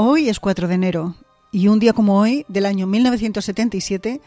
[0.00, 1.16] Hoy es 4 de enero
[1.50, 4.20] y un día como hoy, del año 1977,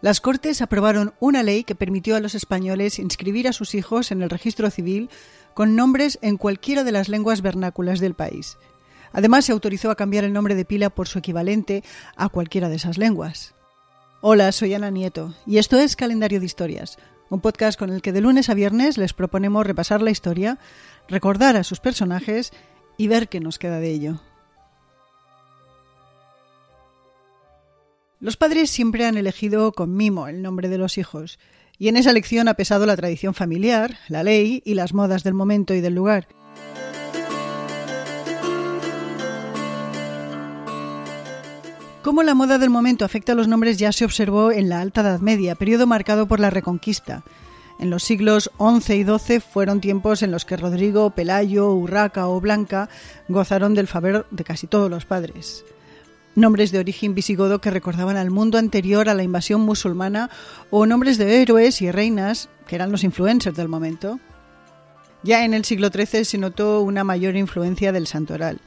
[0.00, 4.22] las Cortes aprobaron una ley que permitió a los españoles inscribir a sus hijos en
[4.22, 5.10] el registro civil
[5.52, 8.56] con nombres en cualquiera de las lenguas vernáculas del país.
[9.12, 11.84] Además, se autorizó a cambiar el nombre de pila por su equivalente
[12.16, 13.54] a cualquiera de esas lenguas.
[14.22, 16.96] Hola, soy Ana Nieto y esto es Calendario de Historias,
[17.28, 20.58] un podcast con el que de lunes a viernes les proponemos repasar la historia,
[21.06, 22.50] recordar a sus personajes
[22.96, 24.22] y ver qué nos queda de ello.
[28.20, 31.38] Los padres siempre han elegido con mimo el nombre de los hijos,
[31.78, 35.34] y en esa elección ha pesado la tradición familiar, la ley y las modas del
[35.34, 36.26] momento y del lugar.
[42.02, 45.02] Cómo la moda del momento afecta a los nombres ya se observó en la Alta
[45.02, 47.22] Edad Media, periodo marcado por la Reconquista.
[47.78, 52.40] En los siglos XI y XII fueron tiempos en los que Rodrigo, Pelayo, Urraca o
[52.40, 52.88] Blanca
[53.28, 55.64] gozaron del favor de casi todos los padres
[56.34, 60.30] nombres de origen visigodo que recordaban al mundo anterior a la invasión musulmana
[60.70, 64.20] o nombres de héroes y reinas que eran los influencers del momento.
[65.22, 68.60] Ya en el siglo XIII se notó una mayor influencia del santoral,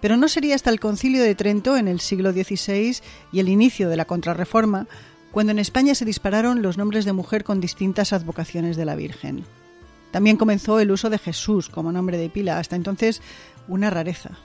[0.00, 2.96] pero no sería hasta el concilio de Trento en el siglo XVI
[3.32, 4.86] y el inicio de la contrarreforma
[5.30, 9.44] cuando en España se dispararon los nombres de mujer con distintas advocaciones de la Virgen.
[10.10, 13.20] También comenzó el uso de Jesús como nombre de pila, hasta entonces
[13.68, 14.38] una rareza.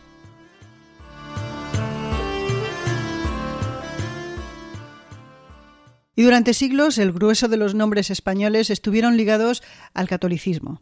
[6.16, 10.80] Y durante siglos el grueso de los nombres españoles estuvieron ligados al catolicismo.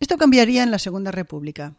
[0.00, 1.74] Esto cambiaría en la Segunda República.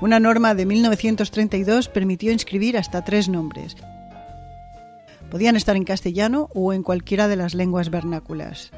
[0.00, 3.76] Una norma de 1932 permitió inscribir hasta tres nombres.
[5.30, 8.72] Podían estar en castellano o en cualquiera de las lenguas vernáculas.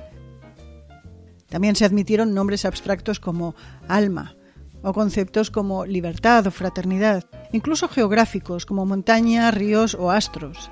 [1.49, 3.55] También se admitieron nombres abstractos como
[3.87, 4.35] alma
[4.83, 10.71] o conceptos como libertad o fraternidad, incluso geográficos como montaña, ríos o astros.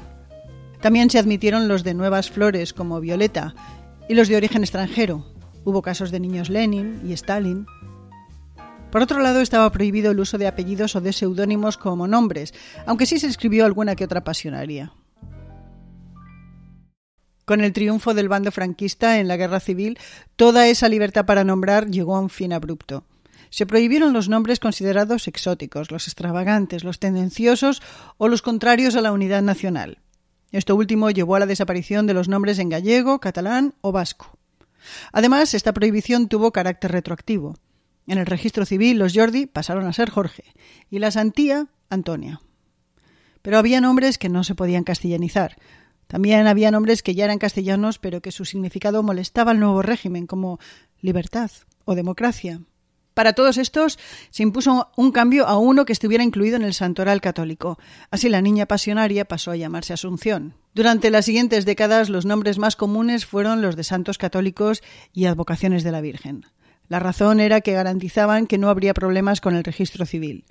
[0.81, 3.55] También se admitieron los de nuevas flores como Violeta
[4.09, 5.27] y los de origen extranjero.
[5.65, 7.67] Hubo casos de niños Lenin y Stalin.
[8.91, 12.55] Por otro lado, estaba prohibido el uso de apellidos o de seudónimos como nombres,
[12.87, 14.93] aunque sí se escribió alguna que otra pasionaria.
[17.45, 19.99] Con el triunfo del bando franquista en la guerra civil,
[20.37, 23.05] toda esa libertad para nombrar llegó a un fin abrupto.
[23.51, 27.83] Se prohibieron los nombres considerados exóticos, los extravagantes, los tendenciosos
[28.19, 29.99] o los contrarios a la unidad nacional.
[30.53, 34.39] Esto último llevó a la desaparición de los nombres en gallego, catalán o vasco.
[35.13, 37.57] Además, esta prohibición tuvo carácter retroactivo.
[38.07, 40.45] En el registro civil, los Jordi pasaron a ser Jorge
[40.91, 42.41] y la Santía, Antonia.
[43.43, 45.57] Pero había nombres que no se podían castellanizar.
[46.07, 50.27] También había nombres que ya eran castellanos, pero que su significado molestaba al nuevo régimen,
[50.27, 50.59] como
[51.01, 51.51] libertad
[51.85, 52.61] o democracia.
[53.21, 53.99] Para todos estos
[54.31, 57.79] se impuso un cambio a uno que estuviera incluido en el santoral católico.
[58.11, 60.55] Así la niña pasionaria pasó a llamarse Asunción.
[60.73, 64.83] Durante las siguientes décadas los nombres más comunes fueron los de santos católicos
[65.13, 66.47] y advocaciones de la Virgen.
[66.89, 70.47] La razón era que garantizaban que no habría problemas con el registro civil.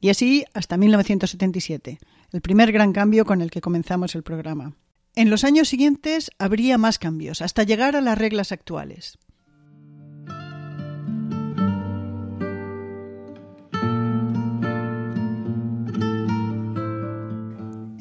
[0.00, 1.98] Y así hasta 1977,
[2.30, 4.76] el primer gran cambio con el que comenzamos el programa.
[5.16, 9.18] En los años siguientes habría más cambios, hasta llegar a las reglas actuales.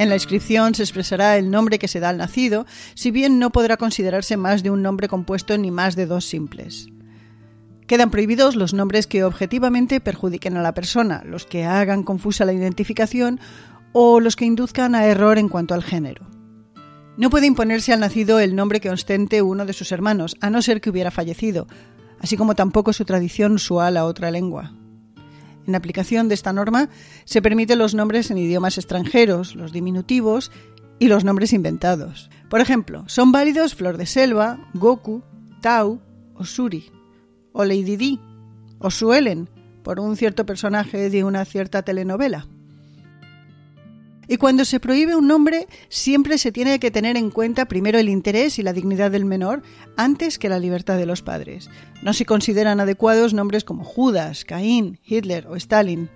[0.04, 3.52] En la inscripción se expresará el nombre que se da al nacido, si bien no
[3.52, 6.90] podrá considerarse más de un nombre compuesto ni más de dos simples.
[7.88, 12.52] Quedan prohibidos los nombres que objetivamente perjudiquen a la persona, los que hagan confusa la
[12.52, 13.40] identificación
[13.94, 16.28] o los que induzcan a error en cuanto al género.
[17.16, 20.62] No puede imponerse al nacido el nombre que ostente uno de sus hermanos, a no
[20.62, 21.66] ser que hubiera fallecido,
[22.20, 24.74] así como tampoco su tradición usual a otra lengua.
[25.68, 26.90] En aplicación de esta norma
[27.26, 30.52] se permiten los nombres en idiomas extranjeros, los diminutivos
[31.00, 32.30] y los nombres inventados.
[32.50, 35.24] Por ejemplo, son válidos Flor de Selva, Goku,
[35.62, 36.02] Tau
[36.36, 36.92] o Suri,
[37.52, 38.20] o Lady Di,
[38.80, 39.50] o Suelen,
[39.84, 42.48] por un cierto personaje de una cierta telenovela.
[44.28, 48.10] Y cuando se prohíbe un nombre, siempre se tiene que tener en cuenta primero el
[48.10, 49.62] interés y la dignidad del menor
[49.98, 51.70] antes que la libertad de los padres.
[52.02, 56.10] No se consideran adecuados nombres como Judas, Caín, Hitler o Stalin.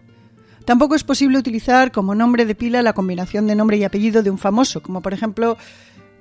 [0.66, 4.30] Tampoco es posible utilizar como nombre de pila la combinación de nombre y apellido de
[4.30, 5.58] un famoso, como por ejemplo,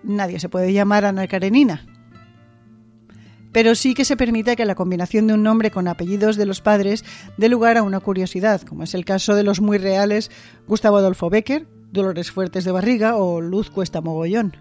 [0.03, 1.85] nadie se puede llamar Ana Karenina.
[3.53, 6.61] Pero sí que se permite que la combinación de un nombre con apellidos de los
[6.61, 7.05] padres
[7.39, 10.31] dé lugar a una curiosidad, como es el caso de los muy reales
[10.69, 14.57] Gustavo Adolfo Becker, dolores fuertes de barriga o luz cuesta mogollón.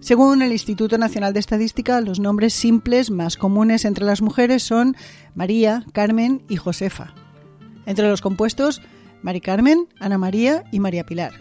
[0.00, 4.96] Según el Instituto Nacional de Estadística, los nombres simples más comunes entre las mujeres son
[5.34, 7.14] María, Carmen y Josefa.
[7.86, 8.82] Entre los compuestos,
[9.22, 11.32] Mari Carmen, Ana María y María Pilar.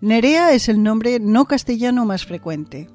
[0.00, 2.90] Nerea es el nombre no castellano más frecuente.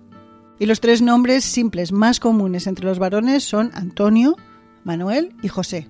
[0.59, 4.35] Y los tres nombres simples más comunes entre los varones son Antonio,
[4.83, 5.87] Manuel y José.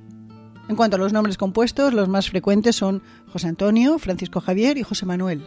[0.69, 4.83] En cuanto a los nombres compuestos, los más frecuentes son José Antonio, Francisco Javier y
[4.83, 5.45] José Manuel.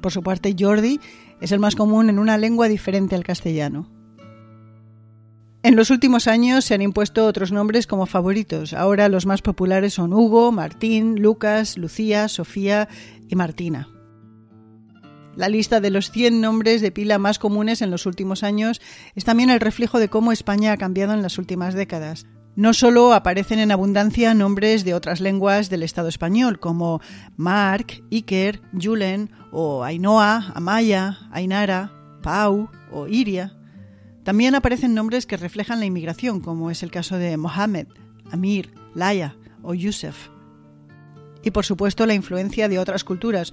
[0.00, 1.00] Por su parte, Jordi
[1.40, 3.90] es el más común en una lengua diferente al castellano.
[5.64, 8.72] En los últimos años se han impuesto otros nombres como favoritos.
[8.74, 12.88] Ahora los más populares son Hugo, Martín, Lucas, Lucía, Sofía
[13.28, 13.88] y Martina.
[15.34, 18.80] La lista de los 100 nombres de pila más comunes en los últimos años
[19.14, 22.26] es también el reflejo de cómo España ha cambiado en las últimas décadas.
[22.58, 27.00] No solo aparecen en abundancia nombres de otras lenguas del Estado español, como
[27.36, 33.56] Marc, Iker, Julen o Ainhoa, Amaya, Ainara, Pau o Iria.
[34.24, 37.86] También aparecen nombres que reflejan la inmigración, como es el caso de Mohamed,
[38.32, 40.28] Amir, Laia o Yusef.
[41.44, 43.52] Y por supuesto la influencia de otras culturas,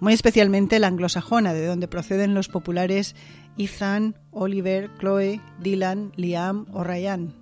[0.00, 3.14] muy especialmente la anglosajona, de donde proceden los populares
[3.56, 7.39] Ethan, Oliver, Chloe, Dylan, Liam o Ryan.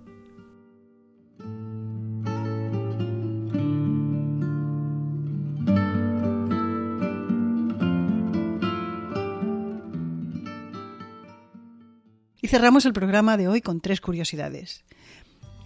[12.41, 14.83] Y cerramos el programa de hoy con tres curiosidades.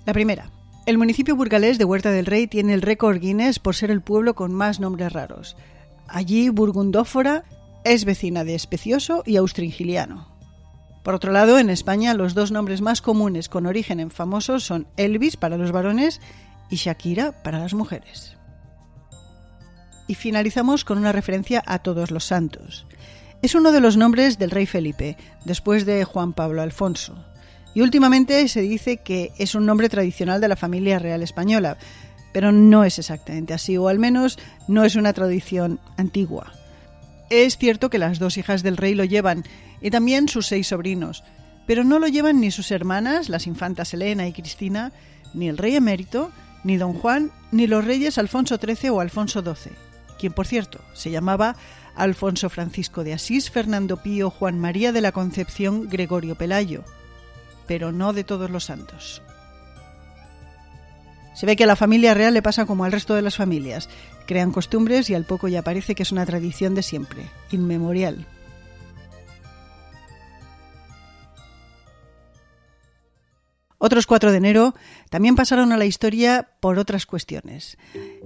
[0.05, 0.51] La primera,
[0.85, 4.35] el municipio burgalés de Huerta del Rey tiene el récord Guinness por ser el pueblo
[4.35, 5.55] con más nombres raros.
[6.07, 7.43] Allí, Burgundófora
[7.85, 10.33] es vecina de Especioso y Austringiliano.
[11.03, 14.87] Por otro lado, en España los dos nombres más comunes con origen en famosos son
[14.97, 16.21] Elvis para los varones
[16.69, 18.37] y Shakira para las mujeres.
[20.07, 22.85] Y finalizamos con una referencia a todos los santos.
[23.43, 27.25] Es uno de los nombres del rey Felipe, después de Juan Pablo Alfonso.
[27.73, 31.77] Y últimamente se dice que es un nombre tradicional de la familia real española,
[32.31, 36.53] pero no es exactamente así, o al menos no es una tradición antigua.
[37.29, 39.43] Es cierto que las dos hijas del rey lo llevan,
[39.81, 41.25] y también sus seis sobrinos,
[41.67, 44.93] pero no lo llevan ni sus hermanas, las infantas Elena y Cristina,
[45.33, 46.31] ni el rey emérito,
[46.63, 49.73] ni don Juan, ni los reyes Alfonso XIII o Alfonso XII,
[50.17, 51.57] quien por cierto se llamaba
[51.95, 56.83] Alfonso Francisco de Asís, Fernando Pío, Juan María de la Concepción, Gregorio Pelayo,
[57.67, 59.21] pero no de todos los santos.
[61.35, 63.89] Se ve que a la familia real le pasa como al resto de las familias.
[64.27, 68.27] Crean costumbres y al poco ya parece que es una tradición de siempre, inmemorial.
[73.85, 74.75] Otros 4 de enero
[75.09, 77.77] también pasaron a la historia por otras cuestiones.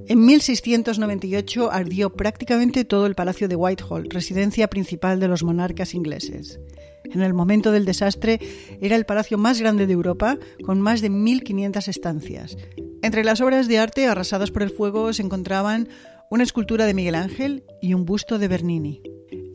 [0.07, 6.59] En 1698 ardió prácticamente todo el Palacio de Whitehall, residencia principal de los monarcas ingleses.
[7.06, 8.39] En el momento del desastre
[8.81, 12.56] era el palacio más grande de Europa, con más de 1.500 estancias.
[13.01, 15.89] Entre las obras de arte arrasadas por el fuego se encontraban
[16.30, 19.01] una escultura de Miguel Ángel y un busto de Bernini.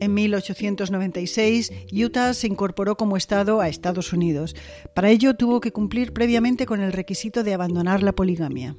[0.03, 4.53] En 1896, Utah se incorporó como Estado a Estados Unidos.
[4.93, 8.75] Para ello tuvo que cumplir previamente con el requisito de abandonar la poligamia.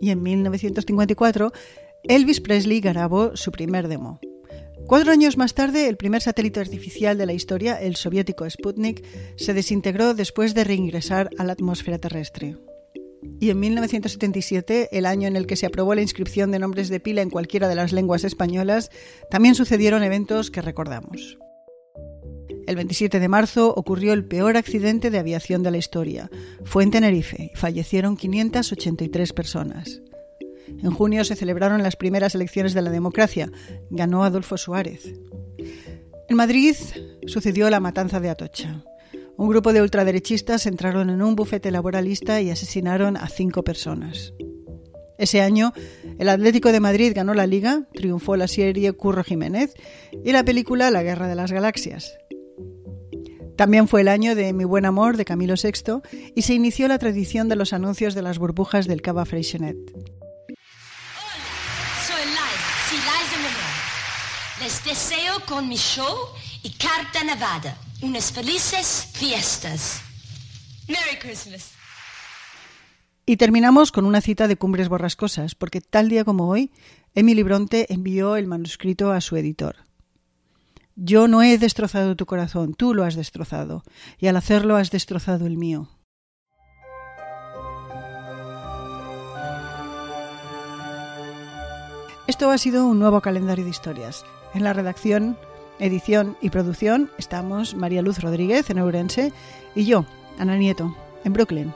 [0.00, 1.52] Y en 1954,
[2.02, 4.18] Elvis Presley grabó su primer demo.
[4.88, 9.04] Cuatro años más tarde, el primer satélite artificial de la historia, el soviético Sputnik,
[9.36, 12.56] se desintegró después de reingresar a la atmósfera terrestre.
[13.40, 17.00] Y en 1977, el año en el que se aprobó la inscripción de nombres de
[17.00, 18.90] pila en cualquiera de las lenguas españolas,
[19.30, 21.38] también sucedieron eventos que recordamos.
[22.66, 26.30] El 27 de marzo ocurrió el peor accidente de aviación de la historia.
[26.64, 30.00] Fue en Tenerife y fallecieron 583 personas.
[30.68, 33.50] En junio se celebraron las primeras elecciones de la democracia.
[33.90, 35.12] Ganó Adolfo Suárez.
[36.28, 36.76] En Madrid
[37.26, 38.84] sucedió la matanza de Atocha.
[39.42, 44.32] Un grupo de ultraderechistas entraron en un bufete laboralista y asesinaron a cinco personas.
[45.18, 45.72] Ese año,
[46.20, 49.74] el Atlético de Madrid ganó la liga, triunfó la serie Curro Jiménez
[50.24, 52.16] y la película La Guerra de las Galaxias.
[53.56, 56.02] También fue el año de Mi Buen Amor de Camilo VI
[56.36, 59.76] y se inició la tradición de los anuncios de las burbujas del Cava Freixenet.
[64.60, 66.14] Les deseo con mi show
[66.62, 70.02] y carta nevada unas felices fiestas.
[70.88, 71.72] Merry Christmas.
[73.24, 76.72] Y terminamos con una cita de Cumbres Borrascosas, porque tal día como hoy,
[77.14, 79.76] Emily Bronte envió el manuscrito a su editor.
[80.96, 83.84] Yo no he destrozado tu corazón, tú lo has destrozado,
[84.18, 85.88] y al hacerlo has destrozado el mío.
[92.26, 94.24] Esto ha sido un nuevo calendario de historias.
[94.54, 95.36] En la redacción,
[95.78, 99.32] edición y producción estamos María Luz Rodríguez en Ourense
[99.74, 100.04] y yo,
[100.38, 101.74] Ana Nieto, en Brooklyn.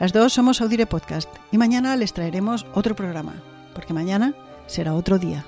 [0.00, 3.34] Las dos somos Audire Podcast y mañana les traeremos otro programa,
[3.74, 4.34] porque mañana
[4.66, 5.44] será otro día.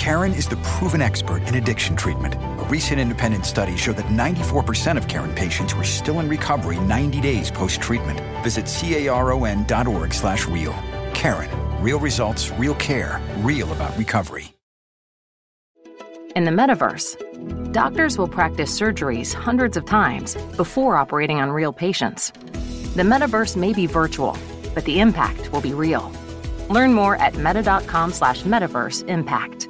[0.00, 2.34] Karen is the proven expert in addiction treatment.
[2.34, 7.20] A recent independent study showed that 94% of Karen patients were still in recovery 90
[7.20, 8.18] days post-treatment.
[8.42, 10.72] Visit caron.org slash real.
[11.12, 11.50] Karen.
[11.82, 14.54] Real results, real care, real about recovery.
[16.34, 22.30] In the metaverse, doctors will practice surgeries hundreds of times before operating on real patients.
[22.96, 24.38] The metaverse may be virtual,
[24.74, 26.10] but the impact will be real.
[26.70, 29.69] Learn more at meta.com slash metaverse impact.